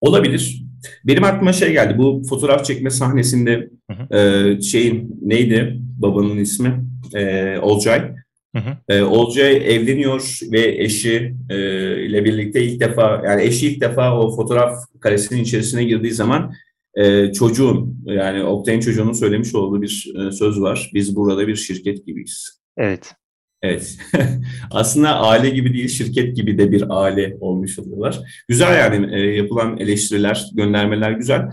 [0.00, 0.62] Olabilir.
[1.04, 1.98] Benim aklıma şey geldi.
[1.98, 3.70] Bu fotoğraf çekme sahnesinde
[4.12, 6.84] E, şeyin neydi babanın ismi?
[7.14, 8.12] E, Olcay.
[8.56, 8.94] Hı hı.
[8.96, 11.56] E, Olcay evleniyor ve eşi e,
[12.02, 16.52] ile birlikte ilk defa yani eşi ilk defa o fotoğraf karesinin içerisine girdiği zaman
[16.94, 20.90] e, çocuğun yani Oktay'ın çocuğunun söylemiş olduğu bir e, söz var.
[20.94, 22.60] Biz burada bir şirket gibiyiz.
[22.76, 23.14] Evet.
[23.62, 23.98] Evet.
[24.70, 28.18] Aslında aile gibi değil, şirket gibi de bir aile olmuş oluyorlar.
[28.48, 31.48] Güzel yani e, yapılan eleştiriler, göndermeler güzel.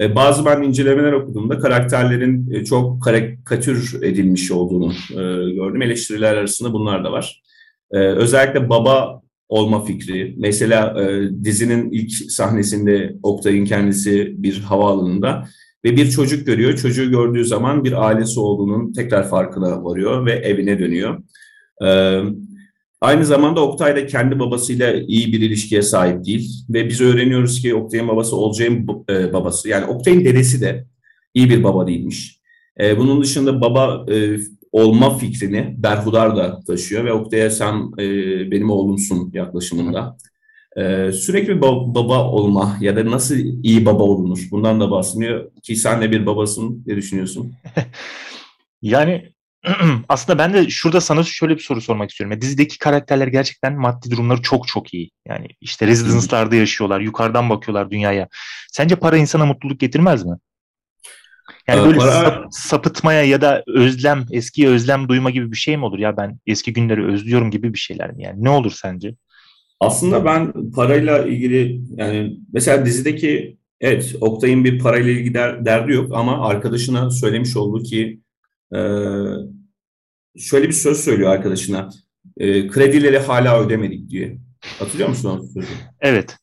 [0.00, 5.82] E, bazı ben incelemeler okuduğumda karakterlerin e, çok karikatür edilmiş olduğunu e, gördüm.
[5.82, 7.42] Eleştiriler arasında bunlar da var.
[7.92, 10.34] E, özellikle baba olma fikri.
[10.38, 15.48] Mesela e, dizinin ilk sahnesinde Oktay'ın kendisi bir havaalanında
[15.84, 16.76] ve bir çocuk görüyor.
[16.76, 21.22] Çocuğu gördüğü zaman bir ailesi olduğunun tekrar farkına varıyor ve evine dönüyor.
[21.84, 22.20] Ee,
[23.00, 27.74] aynı zamanda Oktay da kendi babasıyla iyi bir ilişkiye sahip değil ve biz öğreniyoruz ki
[27.74, 30.86] Oktay'ın babası Olcay'ın e, babası yani Oktay'ın dedesi de
[31.34, 32.40] iyi bir baba değilmiş.
[32.80, 34.36] E, bunun dışında baba e,
[34.72, 37.92] olma fikrini Berhudar da taşıyor ve Oktay'a sen
[38.50, 40.16] benim oğlumsun yaklaşımında.
[41.12, 46.10] Sürekli baba olma ya da nasıl iyi baba olunur bundan da bahsediyor ki sen de
[46.10, 47.52] bir babasın ne düşünüyorsun?
[48.82, 49.32] yani
[50.08, 52.32] aslında ben de şurada sana şöyle bir soru sormak istiyorum.
[52.32, 55.10] Ya, dizideki karakterler gerçekten maddi durumları çok çok iyi.
[55.28, 58.28] Yani işte residence'larda yaşıyorlar, yukarıdan bakıyorlar dünyaya.
[58.72, 60.36] Sence para insana mutluluk getirmez mi?
[61.68, 62.10] Yani ee, böyle para...
[62.10, 65.98] sap, sapıtmaya ya da özlem, eski özlem duyma gibi bir şey mi olur?
[65.98, 68.22] Ya ben eski günleri özlüyorum gibi bir şeyler mi?
[68.22, 69.14] Yani ne olur sence?
[69.80, 76.10] Aslında ben parayla ilgili yani mesela dizideki evet Oktay'ın bir parayla ilgili der, derdi yok
[76.14, 78.20] ama arkadaşına söylemiş oldu ki
[78.74, 78.80] e,
[80.36, 81.88] şöyle bir söz söylüyor arkadaşına.
[82.36, 84.38] E, kredileri hala ödemedik diye.
[84.78, 85.68] Hatırlıyor musun o sözü?
[86.00, 86.36] Evet.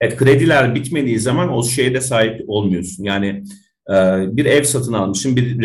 [0.00, 3.04] Evet krediler bitmediği zaman o şeye de sahip olmuyorsun.
[3.04, 3.42] Yani
[3.90, 3.94] e,
[4.36, 5.62] bir ev satın almışsın, bir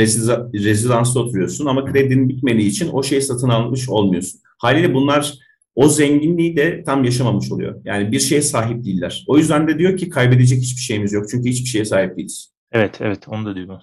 [0.63, 4.41] rezidansta oturuyorsun ama kredinin bitmediği için o şeyi satın almış olmuyorsun.
[4.57, 5.33] Haliyle bunlar
[5.75, 7.81] o zenginliği de tam yaşamamış oluyor.
[7.85, 9.23] Yani bir şeye sahip değiller.
[9.27, 11.25] O yüzden de diyor ki kaybedecek hiçbir şeyimiz yok.
[11.31, 12.53] Çünkü hiçbir şeye sahip değiliz.
[12.71, 13.81] Evet, evet onu da diyor.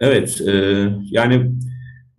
[0.00, 1.50] Evet, e, yani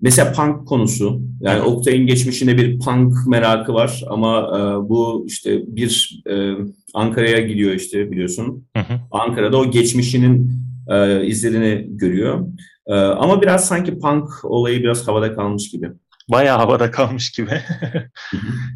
[0.02, 6.22] mesela punk konusu, yani Oktay'ın geçmişinde bir punk merakı var ama e, bu işte bir
[6.30, 6.54] e,
[6.94, 8.68] Ankara'ya gidiyor işte biliyorsun.
[8.78, 9.00] Hı hı.
[9.12, 10.52] Ankara'da o geçmişinin
[10.88, 12.48] e, izlerini görüyor.
[12.88, 15.90] E, ama biraz sanki punk olayı biraz havada kalmış gibi.
[16.32, 17.52] Bayağı havada kalmış gibi.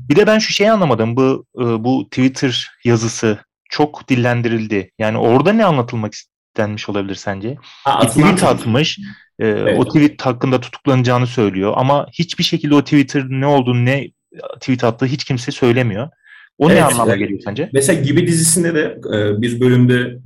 [0.09, 1.15] bir de ben şu şeyi anlamadım.
[1.15, 3.37] Bu e, bu Twitter yazısı
[3.69, 4.91] çok dillendirildi.
[4.99, 6.13] Yani orada ne anlatılmak
[6.53, 7.57] istenmiş olabilir sence?
[7.61, 8.99] Ha, tweet atmış.
[9.39, 9.79] E, evet.
[9.79, 14.11] O tweet hakkında tutuklanacağını söylüyor ama hiçbir şekilde o Twitter'ın ne olduğunu ne
[14.59, 16.09] tweet attığı hiç kimse söylemiyor.
[16.57, 17.69] O evet, ne anlama geliyor sence?
[17.73, 20.19] Mesela Gibi dizisinde de e, bir bölümde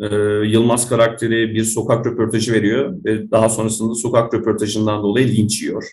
[0.00, 0.06] e,
[0.48, 5.84] Yılmaz karakteri bir sokak röportajı veriyor ve daha sonrasında sokak röportajından dolayı linç yiyor.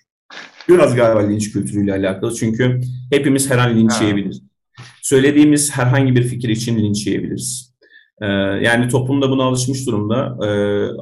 [0.69, 4.41] Biraz galiba linç kültürüyle alakalı çünkü hepimiz her an linç yiyebiliriz.
[5.01, 7.70] Söylediğimiz herhangi bir fikir için linç yiyebiliriz.
[8.21, 8.25] Ee,
[8.61, 10.49] yani toplumda buna alışmış durumda ee,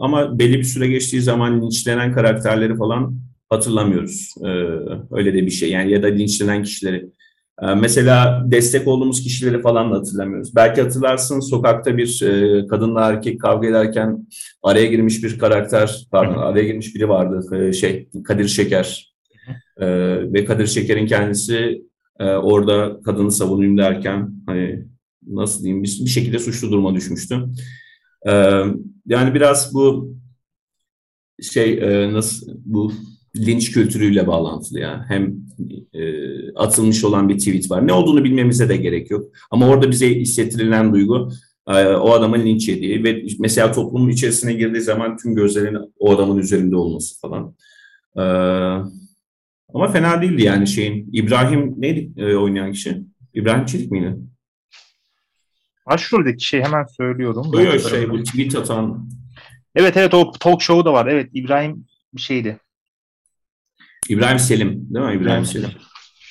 [0.02, 4.34] ama belli bir süre geçtiği zaman linçlenen karakterleri falan hatırlamıyoruz.
[4.46, 4.48] Ee,
[5.12, 7.10] öyle de bir şey yani ya da linçlenen kişileri.
[7.62, 10.56] Ee, mesela destek olduğumuz kişileri falan da hatırlamıyoruz.
[10.56, 14.28] Belki hatırlarsın sokakta bir e, kadınla erkek kavga ederken
[14.64, 19.10] araya girmiş bir karakter, pardon araya girmiş biri vardı e, şey Kadir Şeker.
[20.34, 21.82] Ve Kadir Şeker'in kendisi
[22.20, 24.86] e, orada kadını savunayım derken hani
[25.30, 27.46] nasıl diyeyim bir, bir şekilde suçlu duruma düşmüştü.
[28.28, 28.32] E,
[29.06, 30.14] yani biraz bu
[31.42, 32.94] şey e, nasıl bu
[33.38, 35.06] linç kültürüyle bağlantılı ya.
[35.08, 35.36] Hem
[35.94, 36.02] e,
[36.56, 37.88] atılmış olan bir tweet var.
[37.88, 39.32] Ne olduğunu bilmemize de gerek yok.
[39.52, 41.30] Ama orada bize hissettirilen duygu
[41.68, 46.38] e, o adamın linç yediği ve mesela toplumun içerisine girdiği zaman tüm gözlerin o adamın
[46.38, 47.56] üzerinde olması falan.
[48.18, 48.24] E,
[49.74, 51.10] ama fena değildi yani şeyin.
[51.14, 53.04] İbrahim neydi e, oynayan kişi?
[53.34, 54.18] İbrahim Çelik miydi?
[55.90, 57.64] Başroldeki şey hemen söylüyorum.
[57.64, 59.10] Yok şey bu tweet atan.
[59.76, 61.08] Evet evet o talk show'u da var.
[61.08, 62.60] Evet İbrahim bir şeydi.
[64.10, 65.16] İbrahim Selim değil mi?
[65.16, 65.70] İbrahim Selim.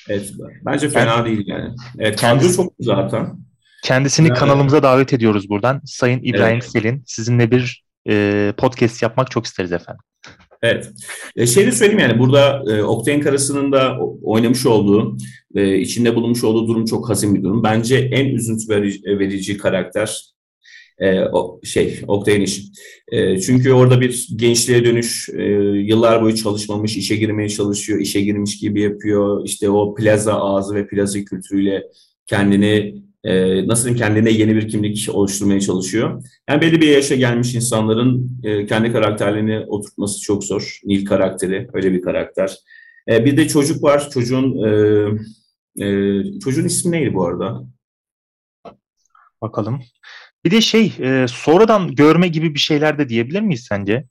[0.09, 0.33] Evet.
[0.65, 1.75] Bence fena değil yani.
[1.99, 2.19] Evet.
[2.19, 3.39] Kendisi, çok zaten.
[3.83, 5.81] Kendisini yani, kanalımıza davet ediyoruz buradan.
[5.85, 6.71] Sayın İbrahim evet.
[6.71, 7.03] Selin.
[7.05, 10.01] Sizinle bir e, podcast yapmak çok isteriz efendim.
[10.61, 10.91] Evet.
[11.35, 15.17] E, şeyi söyleyeyim yani burada e, Oktay'ın karısının da oynamış olduğu
[15.55, 17.63] ve içinde bulunmuş olduğu durum çok hazin bir durum.
[17.63, 20.29] Bence en üzüntü verici, verici karakter
[20.99, 22.61] e, o, şey Oktay'ın işi.
[23.11, 25.43] E, çünkü orada bir gençliğe dönüş, e,
[25.79, 29.45] yıllar boyu çalışmamış, işe girmeye çalışıyor, işe girmiş gibi yapıyor.
[29.45, 31.83] İşte o plaza ağzı ve plaza kültürüyle
[32.27, 36.23] kendini e, nasıl diyeyim kendine yeni bir kimlik oluşturmaya çalışıyor.
[36.49, 40.79] Yani belli bir yaşa gelmiş insanların e, kendi karakterlerini oturtması çok zor.
[40.85, 42.57] Nil karakteri öyle bir karakter.
[43.09, 44.09] E, bir de çocuk var.
[44.09, 44.69] Çocuğun e,
[45.85, 47.63] e, çocuğun ismi neydi bu arada?
[49.41, 49.81] Bakalım.
[50.45, 54.05] Bir de şey e, sonradan görme gibi bir şeyler de diyebilir miyiz sence?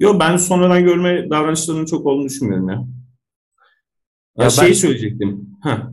[0.00, 2.84] Yok ben sonradan görme davranışlarının çok olduğunu düşünmüyorum ya.
[4.36, 4.72] Ya, ya şey ben...
[4.72, 5.50] söyleyecektim.
[5.62, 5.92] Ha.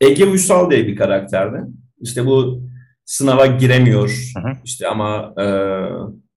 [0.00, 1.62] Ege Uysal diye bir karakterdi.
[2.00, 2.62] İşte bu
[3.04, 4.32] sınava giremiyor.
[4.36, 4.52] Hı hı.
[4.64, 5.44] İşte ama e,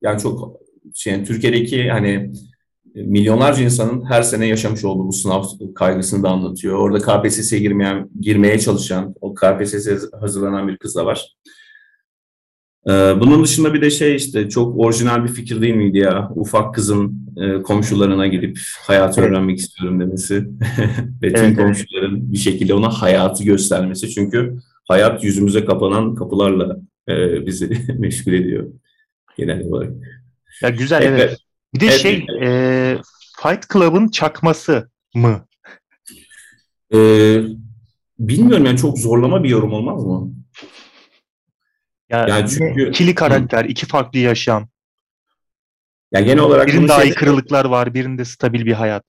[0.01, 0.59] yani çok
[0.95, 2.31] şey Türkiye'deki hani
[2.95, 5.43] milyonlarca insanın her sene yaşamış olduğu bu sınav
[5.75, 6.77] kaygısını da anlatıyor.
[6.77, 11.35] Orada KPSS'ye girmeyen, girmeye çalışan, o KPSS'ye hazırlanan bir kız da var.
[12.89, 16.31] Ee, bunun dışında bir de şey işte çok orijinal bir fikir değil miydi ya?
[16.35, 19.29] Ufak kızın e, komşularına gidip hayatı evet.
[19.29, 20.35] öğrenmek istiyorum demesi
[21.21, 24.09] ve tüm evet, komşuların bir şekilde ona hayatı göstermesi.
[24.09, 26.77] Çünkü hayat yüzümüze kapanan kapılarla
[27.09, 28.67] e, bizi meşgul ediyor
[29.37, 29.91] genel olarak.
[30.61, 31.21] Ya güzel evet.
[31.21, 31.37] evet.
[31.73, 31.99] Bir de evet.
[31.99, 32.97] şey e,
[33.43, 35.45] Fight Club'ın çakması mı?
[36.93, 37.41] Ee,
[38.19, 40.33] bilmiyorum yani çok zorlama bir yorum olmaz mı?
[42.13, 44.67] Ya, yani çünkü ikili karakter, iki farklı yaşam.
[46.11, 49.03] Ya genel olarak birinde aykırılıklar var, birinde stabil bir hayat.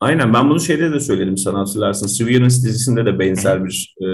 [0.00, 2.06] Aynen ben bunu şeyde de söyledim sana hatırlarsın.
[2.06, 4.06] Severance dizisinde de benzer bir e,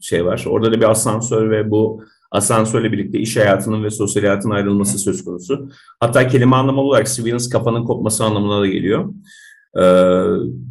[0.00, 0.44] şey var.
[0.46, 5.24] Orada da bir asansör ve bu asansörle birlikte iş hayatının ve sosyal hayatın ayrılması söz
[5.24, 5.68] konusu.
[6.00, 9.14] Hatta kelime anlamı olarak Severance kafanın kopması anlamına da geliyor.
[9.76, 9.82] Ee,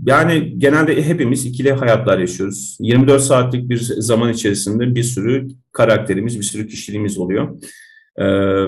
[0.06, 2.78] yani genelde hepimiz ikili hayatlar yaşıyoruz.
[2.80, 7.62] 24 saatlik bir zaman içerisinde bir sürü karakterimiz, bir sürü kişiliğimiz oluyor.
[8.22, 8.66] Ee,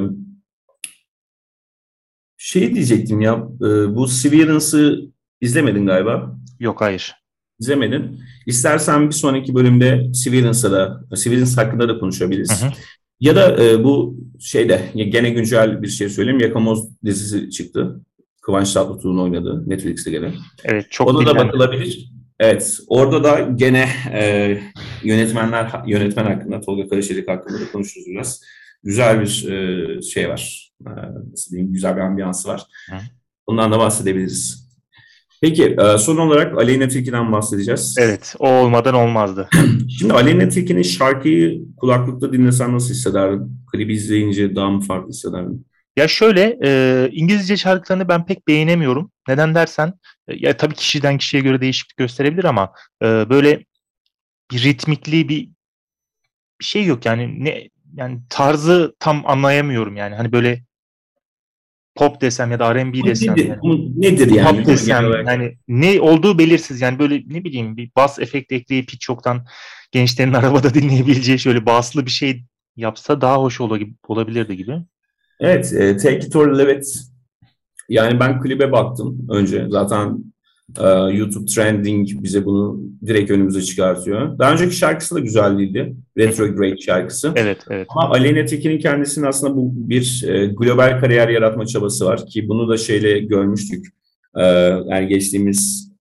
[2.38, 5.00] şey diyecektim ya, e, bu Severance'ı
[5.42, 6.38] izlemedin galiba.
[6.60, 7.16] Yok, hayır.
[7.60, 8.20] İzlemedin.
[8.46, 12.64] İstersen bir sonraki bölümde Severance'a da, Severance hakkında da konuşabiliriz.
[12.64, 12.72] Hı hı.
[13.20, 18.02] Ya da e, bu şeyde, gene güncel bir şey söyleyeyim, Yakamoz dizisi çıktı.
[18.44, 20.34] Kıvanç Tatlıtuğ'un oynadığı Netflix'te gelen.
[20.64, 22.14] Evet çok Ona da bakılabilir.
[22.40, 22.80] Evet.
[22.88, 24.58] Orada da gene e,
[25.04, 28.42] yönetmenler yönetmen hakkında Tolga Karaşelik hakkında da konuşuruz biraz.
[28.84, 30.72] Güzel bir e, şey var.
[30.88, 30.92] E,
[31.32, 31.74] nasıl diyeyim?
[31.74, 32.64] Güzel bir ambiyansı var.
[32.90, 32.96] Hı.
[33.48, 34.70] Bundan da bahsedebiliriz.
[35.42, 37.96] Peki e, son olarak Aleyna Tilki'den bahsedeceğiz.
[38.00, 39.50] Evet, o olmadan olmazdı.
[40.00, 43.58] Şimdi Aleyna Tilki'nin şarkıyı kulaklıkta dinlesen nasıl hissederdin?
[43.72, 45.66] Klibi izleyince daha mı farklı hissederdin?
[45.98, 49.12] Ya şöyle e, İngilizce şarkılarını ben pek beğenemiyorum.
[49.28, 49.94] Neden dersen
[50.28, 53.66] e, ya tabii kişiden kişiye göre değişiklik gösterebilir ama e, böyle
[54.52, 55.50] bir ritmikli bir,
[56.60, 60.64] bir şey yok yani ne yani tarzı tam anlayamıyorum yani hani böyle
[61.96, 63.36] pop desem ya da R&B desem.
[63.36, 64.02] nedir, yani.
[64.02, 64.58] nedir yani?
[64.58, 69.02] Pop desem yani ne olduğu belirsiz yani böyle ne bileyim bir bas efekt ekleyip hiç
[69.02, 69.46] çoktan
[69.92, 72.44] gençlerin arabada dinleyebileceği şöyle baslı bir şey
[72.76, 74.74] yapsa daha hoş ola- olabilirdi gibi.
[75.40, 77.00] Evet, e, Take It or Leave It.
[77.90, 79.68] Yani ben klibe baktım önce.
[79.70, 80.24] Zaten
[80.80, 84.40] e, YouTube Trending bize bunu direkt önümüze çıkartıyor.
[84.40, 85.96] Daha önceki şarkısı da güzel değildi.
[86.18, 87.32] Retrograde şarkısı.
[87.36, 87.88] Evet evet.
[87.90, 92.70] Ama Aleyna Tilki'nin kendisinin aslında bu bir e, global kariyer yaratma çabası var ki bunu
[92.70, 93.88] da şeyle görmüştük.
[94.36, 94.44] E,
[94.88, 95.92] yani geçtiğimiz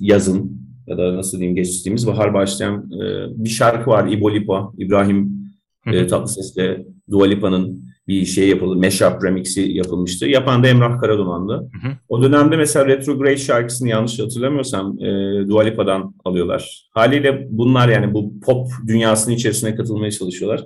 [0.00, 5.38] yazın ya da nasıl diyeyim geçtiğimiz bahar başlayan e, bir şarkı var İbo Lipa, İbrahim
[5.86, 6.78] e, Tatlıses'le
[7.10, 10.26] Dua Lipa'nın bir şey yapıldı, mashup remix'i yapılmıştı.
[10.26, 11.52] Yapan da Emrah Karaduman'dı.
[11.52, 11.92] Hı hı.
[12.08, 15.08] O dönemde mesela Retrograde şarkısını yanlış hatırlamıyorsam e,
[15.48, 16.88] Dua Lipa'dan alıyorlar.
[16.90, 20.64] Haliyle bunlar yani bu pop dünyasının içerisine katılmaya çalışıyorlar.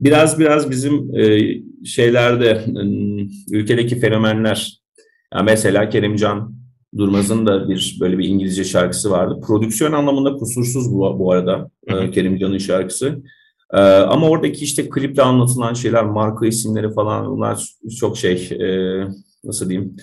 [0.00, 1.40] Biraz biraz bizim e,
[1.84, 4.80] şeylerde ım, ülkedeki fenomenler
[5.34, 6.56] ya mesela Kerimcan
[6.96, 9.40] Durmaz'ın da bir böyle bir İngilizce şarkısı vardı.
[9.46, 12.02] Prodüksiyon anlamında kusursuz bu, bu arada Hı hı.
[12.02, 13.22] e, Kerimcan'ın şarkısı.
[13.72, 17.68] E, ama oradaki işte klipte anlatılan şeyler, marka isimleri falan bunlar
[18.00, 19.00] çok şey e,
[19.44, 19.96] nasıl diyeyim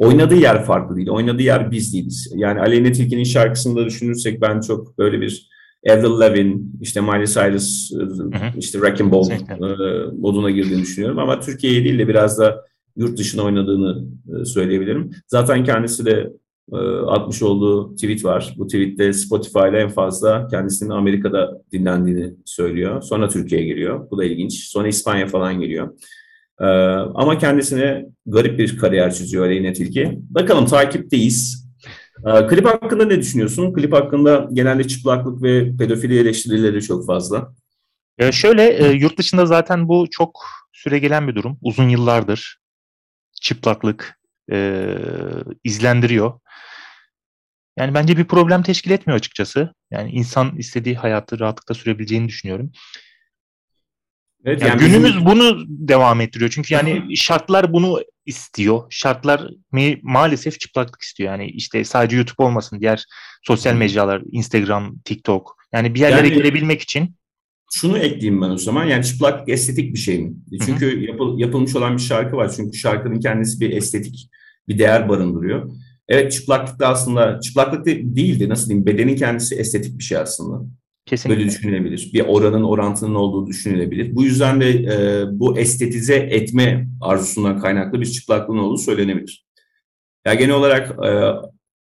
[0.00, 1.08] oynadığı yer farklı değil.
[1.08, 2.32] Oynadığı yer biz değiliz.
[2.34, 5.50] Yani Aleyna Tilki'nin şarkısını da düşünürsek ben çok böyle bir
[5.88, 8.30] Avril Lavigne, işte Miley Cyrus, hı.
[8.58, 9.36] işte Wrecking Ball e,
[10.18, 11.18] moduna girdiğini düşünüyorum.
[11.18, 12.64] Ama Türkiye'ye değil de biraz da
[12.96, 14.04] yurt dışına oynadığını
[14.40, 15.10] e, söyleyebilirim.
[15.26, 16.32] Zaten kendisi de
[17.08, 18.54] atmış olduğu tweet var.
[18.56, 23.02] Bu tweette Spotify'la en fazla kendisinin Amerika'da dinlendiğini söylüyor.
[23.02, 24.10] Sonra Türkiye'ye geliyor.
[24.10, 24.52] Bu da ilginç.
[24.52, 25.98] Sonra İspanya falan geliyor.
[26.60, 26.66] E,
[27.14, 30.18] ama kendisine garip bir kariyer çiziyor Aleyna Tilki.
[30.30, 31.70] Bakalım takipteyiz.
[32.26, 33.72] E, klip hakkında ne düşünüyorsun?
[33.72, 37.54] Klip hakkında genelde çıplaklık ve pedofili eleştirileri çok fazla.
[38.18, 40.40] E, şöyle e, yurt dışında zaten bu çok
[40.72, 41.58] süre gelen bir durum.
[41.62, 42.60] Uzun yıllardır
[43.40, 44.19] çıplaklık
[44.52, 44.84] e,
[45.64, 46.40] izlendiriyor.
[47.78, 49.74] Yani bence bir problem teşkil etmiyor açıkçası.
[49.90, 52.72] Yani insan istediği hayatı rahatlıkla sürebileceğini düşünüyorum.
[54.44, 56.50] Evet, Yani yani bizim- günümüz bunu devam ettiriyor.
[56.50, 58.82] Çünkü yani şartlar bunu istiyor.
[58.90, 59.50] Şartlar
[60.02, 61.30] maalesef çıplaklık istiyor.
[61.32, 63.04] Yani işte sadece YouTube olmasın, diğer
[63.42, 65.56] sosyal mecralar, Instagram, TikTok.
[65.72, 67.16] Yani bir yerlere Yani- gelebilmek için
[67.72, 68.84] Şunu ekleyeyim ben o zaman.
[68.84, 70.32] Yani çıplaklık estetik bir şey mi?
[70.66, 72.52] Çünkü yapıl- yapılmış olan bir şarkı var.
[72.56, 74.30] Çünkü şarkının kendisi bir estetik
[74.70, 75.70] bir değer barındırıyor.
[76.08, 80.66] Evet çıplaklık da aslında çıplaklık de değildi nasıl diyeyim bedenin kendisi estetik bir şey aslında.
[81.06, 81.38] kesinlikle.
[81.38, 82.10] Böyle düşünülebilir.
[82.14, 84.16] Bir oranın orantının olduğu düşünülebilir.
[84.16, 89.46] Bu yüzden de e, bu estetize etme arzusundan kaynaklı bir çıplaklığın olduğu söylenebilir.
[90.26, 91.10] Ya genel olarak e,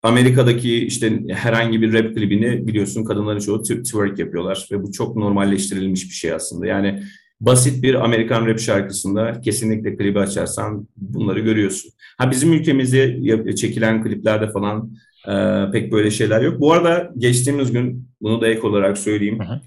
[0.04, 5.16] Amerika'daki işte herhangi bir rap klibini biliyorsun kadınların çoğu tw- twerk yapıyorlar ve bu çok
[5.16, 6.68] normalleştirilmiş bir şey aslında.
[6.68, 7.04] Yani
[7.42, 11.92] basit bir Amerikan rap şarkısında kesinlikle klibi açarsan bunları görüyorsun.
[12.18, 14.92] Ha bizim ülkemizde çekilen kliplerde falan
[15.28, 16.60] e, pek böyle şeyler yok.
[16.60, 19.40] Bu arada geçtiğimiz gün bunu da ek olarak söyleyeyim.
[19.40, 19.62] Hı hı.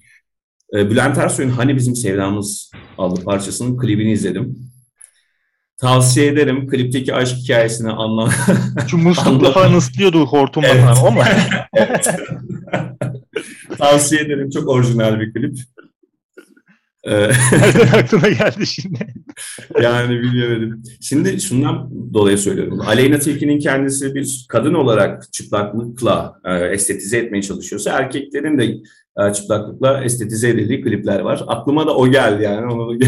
[0.80, 4.72] E, Bülent Ersoy'un Hani Bizim Sevdamız adlı parçasının klibini izledim.
[5.82, 6.68] Tavsiye ederim.
[6.68, 8.30] Klipteki aşk hikayesini anla.
[8.88, 9.52] Şu Anladım.
[9.52, 10.84] falan ıslıyordu hortumla Evet.
[10.84, 11.24] falan ama
[11.74, 12.08] Evet.
[13.78, 14.50] Tavsiye ederim.
[14.50, 15.56] Çok orijinal bir klip.
[17.04, 17.10] E,
[17.52, 19.14] nereden aklına geldi şimdi?
[19.82, 20.82] yani bilmiyorum.
[21.00, 22.80] Şimdi şundan dolayı söylüyorum.
[22.80, 28.64] Aleyna Tilki'nin kendisi bir kadın olarak çıplaklıkla e, estetize etmeye çalışıyorsa erkeklerin de
[29.28, 31.44] e, çıplaklıkla estetize edildiği klipler var.
[31.46, 32.72] Aklıma da o geldi yani.
[32.72, 32.98] Onu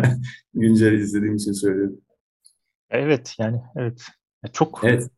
[0.54, 1.96] güncel izlediğim için söylüyorum.
[2.90, 4.06] Evet yani evet.
[4.52, 5.10] Çok Evet.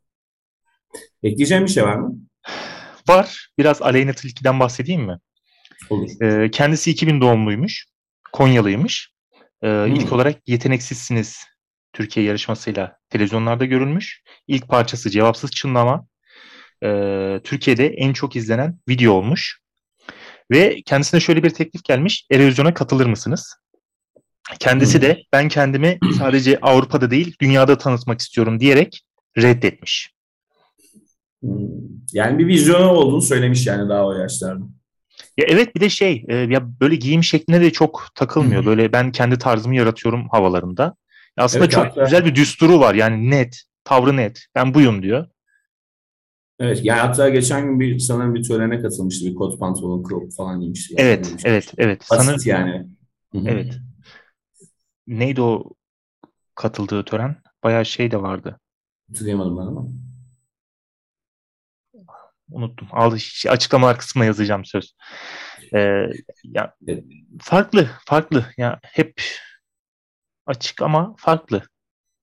[1.23, 2.15] Ekleyeceğim bir şey var mı?
[3.09, 3.49] var.
[3.59, 5.19] Biraz Aleyna Tilki'den bahsedeyim mi?
[5.91, 6.11] Olur.
[6.23, 7.87] Ee, kendisi 2000 doğumluymuş.
[8.33, 9.11] Konyalıymış.
[9.63, 9.95] Ee, Hmm.
[9.95, 11.45] İlk olarak Yeteneksizsiniz
[11.93, 14.23] Türkiye yarışmasıyla televizyonlarda görülmüş.
[14.49, 16.07] İlk parçası Cevapsız Çınlama.
[16.85, 19.61] Ee, Türkiye'de en çok izlenen video olmuş.
[20.51, 22.27] Ve kendisine şöyle bir teklif gelmiş.
[22.31, 23.57] Erozyona katılır mısınız?
[24.59, 25.03] Kendisi Hmm.
[25.03, 29.03] de ben kendimi sadece Avrupa'da değil dünyada tanıtmak istiyorum diyerek
[29.39, 30.13] reddetmiş.
[31.43, 31.59] Hmm.
[32.13, 34.65] Yani bir vizyonu olduğunu söylemiş yani daha o yaşlarda.
[35.37, 38.63] Ya evet bir de şey e, ya böyle giyim şekline de çok takılmıyor.
[38.63, 38.67] Hı.
[38.67, 40.97] Böyle ben kendi tarzımı yaratıyorum havalarında.
[41.37, 44.47] Aslında Evet, çok hatta- güzel bir düsturu var yani net, tavrı net.
[44.55, 45.27] Ben buyum diyor.
[46.59, 49.27] Evet yani hatta geçen gün bir sanırım bir törene katılmıştı.
[49.27, 50.95] Bir kot pantolon crop falan giymişti.
[50.99, 52.01] Evet, evet, evet.
[52.11, 52.87] Basit Sanır, yani.
[53.33, 53.45] Hı hı.
[53.49, 53.79] evet.
[55.07, 55.65] Neydi o
[56.55, 57.37] katıldığı tören?
[57.65, 58.61] Bayağı şey de vardı.
[59.09, 59.87] Hatırlayamadım ben ama.
[62.51, 62.89] Unuttum.
[62.93, 64.95] Al açıklamalar kısmına yazacağım söz.
[65.75, 66.07] Ee,
[66.45, 66.75] ya
[67.41, 68.47] farklı, farklı.
[68.57, 69.23] Ya hep
[70.47, 71.63] açık ama farklı.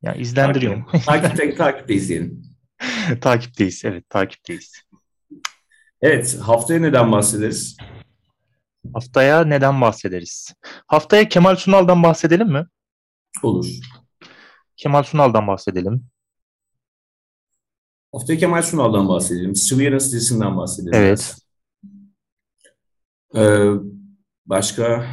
[0.01, 0.85] Yani izlendiriyorum.
[1.05, 2.43] Takipte, takipte izleyelim.
[3.21, 3.85] Takipteyiz.
[3.85, 4.81] Evet, takipteyiz.
[6.01, 7.77] Evet, haftaya neden bahsederiz?
[8.93, 10.53] Haftaya neden bahsederiz?
[10.87, 12.65] Haftaya Kemal Sunal'dan bahsedelim mi?
[13.43, 13.65] Olur.
[14.77, 16.05] Kemal Sunal'dan bahsedelim.
[18.13, 19.55] Haftaya Kemal Sunal'dan bahsedelim.
[19.55, 20.93] Severance dizisinden bahsedelim.
[20.95, 21.35] Evet.
[23.35, 23.69] Ee,
[24.45, 25.05] başka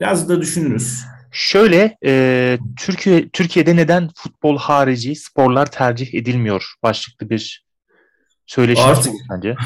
[0.00, 1.00] biraz da düşünürüz.
[1.32, 6.74] Şöyle, e, Türkiye Türkiye'de neden futbol harici sporlar tercih edilmiyor?
[6.82, 7.66] Başlıklı bir
[8.46, 9.56] söyleşi Artık- bence.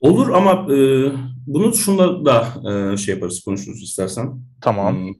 [0.00, 0.76] Olur ama e,
[1.46, 4.40] bunu şunda da e, şey yaparız, konuşuruz istersen.
[4.60, 4.96] Tamam.
[4.96, 5.14] Hmm.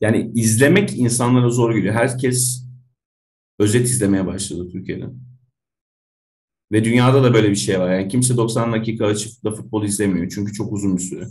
[0.00, 1.94] Yani izlemek insanlara zor geliyor.
[1.94, 2.61] Herkes
[3.58, 5.06] özet izlemeye başladı Türkiye'de.
[6.72, 7.94] Ve dünyada da böyle bir şey var.
[7.94, 10.32] Yani kimse 90 dakika açıp da futbol izlemiyor.
[10.34, 11.26] Çünkü çok uzun bir süre.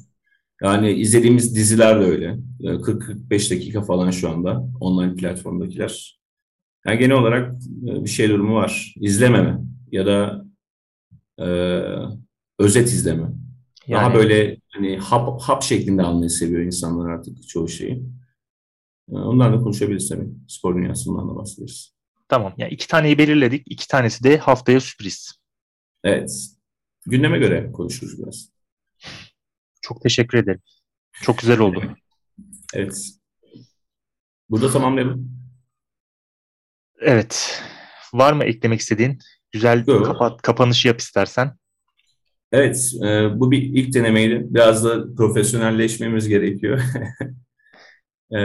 [0.61, 2.37] Yani izlediğimiz diziler de öyle.
[2.63, 6.19] Ee, 40-45 dakika falan şu anda online platformdakiler.
[6.87, 7.53] Yani genel olarak
[7.87, 8.93] e, bir şey durumu var.
[9.01, 9.59] İzlememe
[9.91, 10.45] ya da
[11.39, 11.45] e,
[12.59, 13.27] özet izleme.
[13.89, 18.03] Daha Yani böyle hani hap, hap şeklinde almayı seviyor insanlar artık çoğu şeyi.
[19.11, 20.29] Ee, Ondan da konuşabiliriz tabii.
[20.47, 21.93] Spor dünyasından da bahsederiz.
[22.31, 22.53] Tamam.
[22.57, 23.63] Yani iki taneyi belirledik.
[23.65, 25.33] İki tanesi de haftaya sürpriz.
[26.03, 26.31] Evet.
[27.05, 28.49] Gündeme göre konuşuruz biraz.
[29.81, 30.61] Çok teşekkür ederim.
[31.21, 31.83] Çok güzel oldu.
[32.73, 33.09] Evet.
[34.49, 35.31] Burada tamamlayalım.
[37.01, 37.63] Evet.
[38.13, 39.19] Var mı eklemek istediğin?
[39.51, 40.05] Güzel Yok.
[40.05, 41.57] kapat, kapanışı yap istersen.
[42.51, 42.91] Evet.
[43.03, 44.41] e, bu bir ilk denemeydi.
[44.43, 46.81] Biraz da profesyonelleşmemiz gerekiyor.
[48.33, 48.37] E,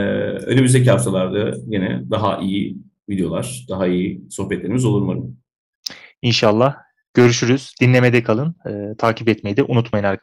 [0.47, 2.77] önümüzdeki haftalarda yine daha iyi
[3.09, 5.37] videolar, daha iyi sohbetlerimiz olur umarım.
[6.23, 6.77] İnşallah.
[7.15, 7.75] Görüşürüz.
[7.81, 8.57] Dinlemede kalın.
[8.69, 10.17] Ee, takip etmeyi de unutmayın arkadaşlar.